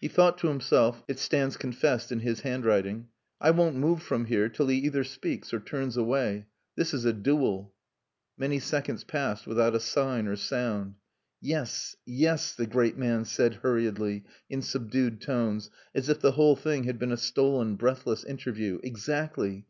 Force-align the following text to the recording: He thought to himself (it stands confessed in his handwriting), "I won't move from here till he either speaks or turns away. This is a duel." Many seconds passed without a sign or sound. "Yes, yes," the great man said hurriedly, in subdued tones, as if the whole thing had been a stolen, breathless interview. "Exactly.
He 0.00 0.08
thought 0.08 0.36
to 0.38 0.48
himself 0.48 1.04
(it 1.06 1.20
stands 1.20 1.56
confessed 1.56 2.10
in 2.10 2.18
his 2.18 2.40
handwriting), 2.40 3.06
"I 3.40 3.52
won't 3.52 3.76
move 3.76 4.02
from 4.02 4.24
here 4.24 4.48
till 4.48 4.66
he 4.66 4.78
either 4.78 5.04
speaks 5.04 5.54
or 5.54 5.60
turns 5.60 5.96
away. 5.96 6.46
This 6.74 6.92
is 6.92 7.04
a 7.04 7.12
duel." 7.12 7.72
Many 8.36 8.58
seconds 8.58 9.04
passed 9.04 9.46
without 9.46 9.72
a 9.72 9.78
sign 9.78 10.26
or 10.26 10.34
sound. 10.34 10.96
"Yes, 11.40 11.94
yes," 12.04 12.52
the 12.52 12.66
great 12.66 12.96
man 12.98 13.24
said 13.24 13.54
hurriedly, 13.62 14.24
in 14.50 14.60
subdued 14.60 15.20
tones, 15.20 15.70
as 15.94 16.08
if 16.08 16.18
the 16.18 16.32
whole 16.32 16.56
thing 16.56 16.82
had 16.82 16.98
been 16.98 17.12
a 17.12 17.16
stolen, 17.16 17.76
breathless 17.76 18.24
interview. 18.24 18.80
"Exactly. 18.82 19.66